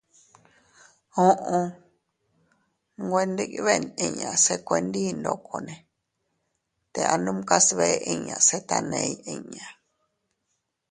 [1.27, 1.73] Uʼu.-
[3.05, 5.75] Nwe ndibeʼn inña se kuendi ndokone
[6.93, 9.65] te anumkas bee inña se taney inña.